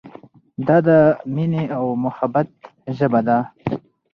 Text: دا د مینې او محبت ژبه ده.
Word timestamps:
دا 0.67 0.77
د 0.87 0.89
مینې 1.35 1.63
او 1.77 1.85
محبت 2.03 2.49
ژبه 2.97 3.21
ده. 3.27 3.37